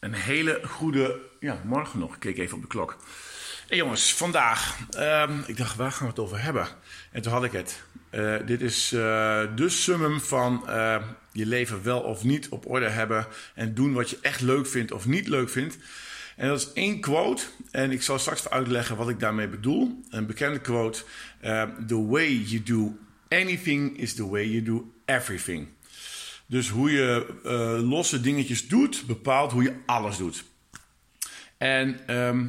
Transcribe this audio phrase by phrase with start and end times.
[0.00, 2.16] Een hele goede ja, morgen nog.
[2.16, 2.96] Ik even op de klok.
[3.68, 4.78] Hey jongens, vandaag.
[4.90, 6.68] ehm, ik dacht, waar gaan we het over hebben?
[7.12, 7.82] En toen had ik het.
[8.10, 9.00] Eh, dit is eh,
[9.54, 13.26] de summum van eh, je leven wel of niet op orde hebben.
[13.54, 15.76] En doen wat je echt leuk vindt of niet leuk vindt.
[16.36, 17.44] En dat is één quote.
[17.70, 20.00] En ik zal straks uitleggen wat ik daarmee bedoel.
[20.10, 21.02] Een bekende quote.
[21.86, 25.68] the way you do anything is the way you do everything.
[26.48, 30.44] Dus hoe je eh, losse dingetjes doet, bepaalt hoe je alles doet.
[31.56, 32.46] En ehm,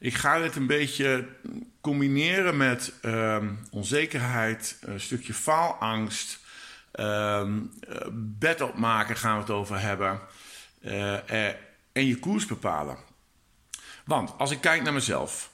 [0.00, 1.28] ik ga dit een beetje
[1.80, 6.40] combineren met ehm, onzekerheid, een stukje faalangst,
[6.92, 7.48] eh,
[8.38, 10.20] bed opmaken gaan we het over hebben.
[10.82, 11.54] eh, eh,
[11.92, 12.96] en je koers bepalen.
[14.04, 15.52] Want als ik kijk naar mezelf,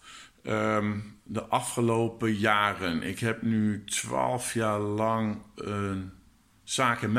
[1.22, 6.12] de afgelopen jaren, ik heb nu twaalf jaar lang een
[6.64, 7.12] zaak in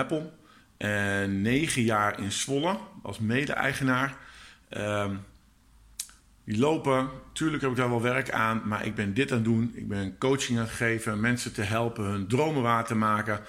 [1.28, 4.18] negen jaar in Zwolle als mede-eigenaar.
[4.70, 5.16] Ehm,
[6.46, 9.46] die lopen, tuurlijk heb ik daar wel werk aan, maar ik ben dit aan het
[9.46, 9.72] doen.
[9.76, 13.40] Ik ben coaching aan geven, mensen te helpen hun dromen waar te maken.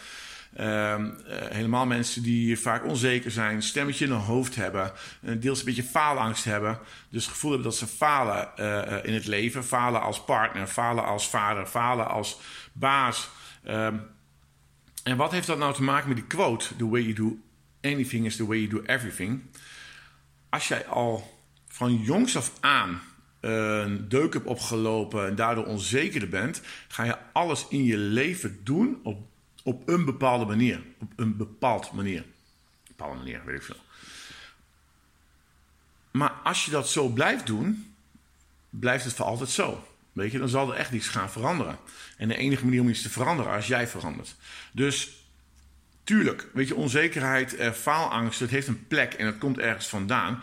[0.57, 5.59] Ehm, eh, helemaal mensen die vaak onzeker zijn, stemmetje in hun hoofd hebben, eh, deels
[5.59, 6.79] een beetje faalangst hebben.
[7.09, 9.65] Dus het gevoel hebben dat ze falen eh, in het leven.
[9.65, 12.41] Falen als partner, falen als vader, falen als
[12.73, 13.29] baas.
[13.65, 13.97] Ehm,
[15.07, 16.77] en wat heeft dat nou te maken met die quote?
[16.77, 17.39] The way you do
[17.81, 19.43] anything is the way you do everything.
[20.49, 23.01] Als jij al van jongs af aan
[23.41, 29.01] een deuk hebt opgelopen en daardoor onzekerder bent, ga je alles in je leven doen
[29.03, 29.29] op,
[29.63, 30.83] op een bepaalde manier.
[30.99, 32.25] Op een bepaald manier.
[32.89, 33.81] Bepaalde manier, weet ik veel.
[36.11, 37.95] Maar als je dat zo blijft doen,
[38.71, 39.87] blijft het voor altijd zo.
[40.17, 41.79] Weet je, dan zal er echt iets gaan veranderen.
[42.17, 44.35] En de enige manier om iets te veranderen als jij verandert.
[44.73, 45.11] Dus
[46.05, 50.43] tuurlijk, weet je, onzekerheid, eh, faalangst, het heeft een plek en het komt ergens vandaan.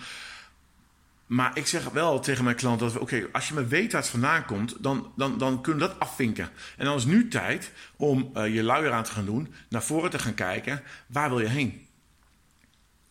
[1.26, 4.02] Maar ik zeg wel tegen mijn klant dat we, oké, als je maar weet waar
[4.02, 6.50] het vandaan komt, dan, dan, dan kunnen we dat afvinken.
[6.78, 10.10] En dan is nu tijd om eh, je luier aan te gaan doen, naar voren
[10.10, 11.88] te gaan kijken, waar wil je heen?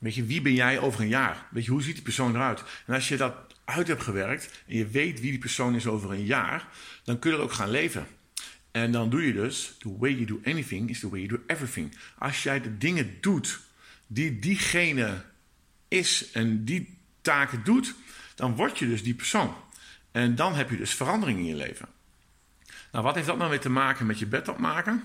[0.03, 1.47] Weet je, wie ben jij over een jaar?
[1.51, 2.63] Weet je, hoe ziet die persoon eruit?
[2.87, 6.11] En als je dat uit hebt gewerkt en je weet wie die persoon is over
[6.11, 6.69] een jaar,
[7.05, 8.07] dan kun je dat ook gaan leven.
[8.71, 11.43] En dan doe je dus, the way you do anything is the way you do
[11.47, 11.97] everything.
[12.19, 13.61] Als jij de dingen doet
[14.07, 15.25] die diegene
[15.89, 17.95] is en die taken doet,
[18.35, 19.55] dan word je dus die persoon.
[20.13, 21.89] En dan heb je dus verandering in je leven.
[22.93, 25.05] Nou, wat heeft dat nou weer te maken met je bed opmaken?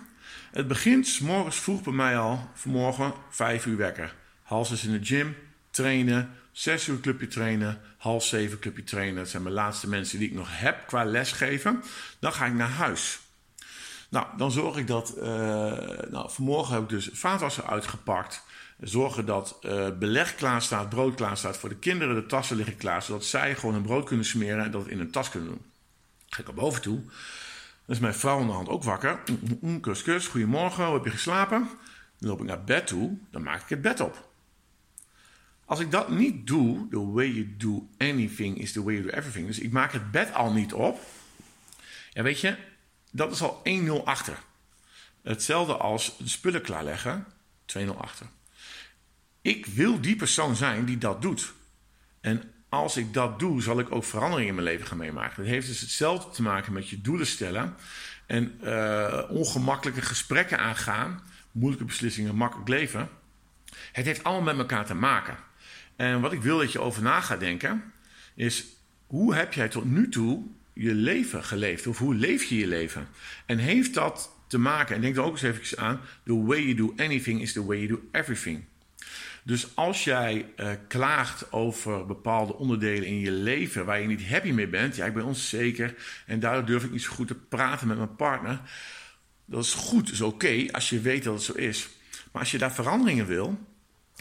[0.52, 4.16] Het begint s morgens vroeg bij mij al, vanmorgen vijf uur wekker.
[4.48, 5.36] Half zes in de gym,
[5.70, 9.16] trainen, zes uur clubje trainen, half zeven clubje trainen.
[9.16, 11.84] Dat zijn mijn laatste mensen die ik nog heb qua lesgeven.
[12.20, 13.20] Dan ga ik naar huis.
[14.10, 15.10] Nou, dan zorg ik dat.
[15.18, 15.28] eh,
[16.10, 18.44] nou, vanmorgen heb ik dus vaatwasser uitgepakt.
[18.80, 22.16] Zorgen dat eh, beleg klaar staat, brood klaar staat voor de kinderen.
[22.16, 25.12] De tassen liggen klaar, zodat zij gewoon hun brood kunnen smeren en dat in een
[25.12, 25.66] tas kunnen doen.
[26.28, 27.02] Ga ik naar boven toe.
[27.86, 29.20] Dan is mijn vrouw aan de hand ook wakker.
[29.26, 31.70] Mm, mm, mm, Kus, kus, goedemorgen, hoe heb je geslapen?
[32.20, 34.26] Dan loop ik naar bed toe, dan maak ik het bed op.
[35.68, 39.18] Als ik dat niet doe, the way you do anything is the way you do
[39.18, 39.48] everything.
[39.48, 41.00] Dus ik maak het bed al niet op.
[42.14, 42.58] Ja, weet je,
[43.12, 44.38] dat is al 1-0 achter.
[45.24, 47.26] Hetzelfde als spullen klaarleggen,
[47.78, 48.28] 2-0 achter.
[49.42, 51.54] Ik wil die persoon zijn die dat doet.
[52.22, 55.44] En als ik dat doe, zal ik ook verandering in mijn leven gaan meemaken.
[55.44, 57.76] Dat heeft dus hetzelfde te maken met je doelen stellen
[58.26, 63.10] en eh, ongemakkelijke gesprekken aangaan, moeilijke beslissingen, makkelijk leven.
[63.92, 65.38] Het heeft allemaal met elkaar te maken.
[65.98, 67.84] En wat ik wil dat je over na gaat denken,
[68.36, 68.66] is
[69.08, 70.44] hoe heb jij tot nu toe
[70.74, 71.88] je leven geleefd?
[71.88, 73.08] Of hoe leef je je leven?
[73.46, 76.74] En heeft dat te maken, en denk er ook eens even aan, the way you
[76.74, 78.64] do anything is the way you do everything.
[79.44, 84.52] Dus als jij eh, klaagt over bepaalde onderdelen in je leven waar je niet happy
[84.52, 87.88] mee bent, ja, ik ben onzeker en daardoor durf ik niet zo goed te praten
[87.88, 88.62] met mijn partner.
[89.46, 91.90] Dat is goed, is oké als je weet dat het zo is.
[92.32, 93.60] Maar als je daar veranderingen wil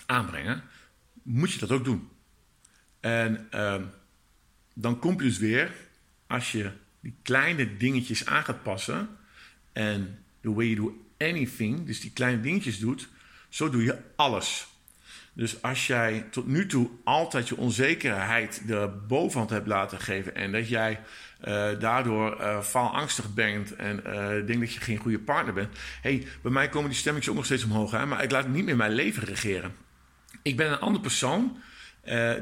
[0.06, 0.62] aanbrengen,
[1.26, 2.09] moet je dat ook doen.
[3.00, 3.83] En ehm,
[4.74, 5.72] dan kom je dus weer,
[6.27, 9.09] als je die kleine dingetjes aan gaat passen
[9.72, 13.09] en the way you do anything, dus die kleine dingetjes doet,
[13.48, 14.66] zo doe je alles.
[15.33, 20.53] Dus als jij tot nu toe altijd je onzekerheid de bovenhand hebt laten geven en
[20.53, 21.00] dat jij
[21.41, 25.78] eh, daardoor uh, faalangstig bent en uh, denkt dat je geen goede partner bent.
[26.03, 28.06] hey, bij mij komen die stemmetjes ook nog steeds omhoog, hè?
[28.06, 29.74] maar ik laat niet meer mijn leven regeren.
[30.47, 31.63] Ik ben een andere persoon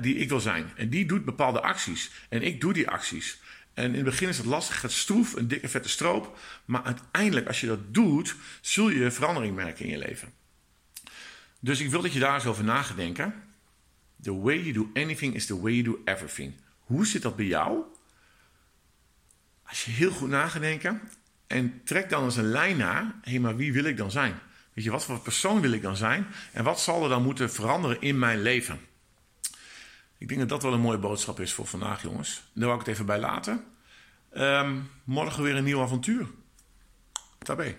[0.00, 0.72] die ik wil zijn.
[0.76, 2.10] En die doet bepaalde acties.
[2.28, 3.40] En ik doe die acties.
[3.74, 6.38] En in het begin is het lastig, het stroef, een dikke vette stroop.
[6.64, 10.32] Maar uiteindelijk, als je dat doet, zul je verandering merken in je leven.
[11.60, 13.34] Dus ik wil dat je daar eens over na gaat denken.
[14.22, 16.54] The way you do anything is the way you do everything.
[16.78, 17.82] Hoe zit dat bij jou?
[19.62, 21.00] Als je heel goed na gaat denken
[21.46, 24.34] en trek dan eens een lijn naar, hé, maar wie wil ik dan zijn?
[24.74, 26.26] Weet je, wat voor persoon wil ik dan zijn?
[26.52, 28.80] En wat zal er dan moeten veranderen in mijn leven?
[30.18, 32.42] Ik denk dat dat wel een mooie boodschap is voor vandaag, jongens.
[32.52, 33.64] Daar wil ik het even bij laten.
[34.32, 36.26] Ehm, morgen weer een nieuw avontuur.
[37.38, 37.76] Daarbij.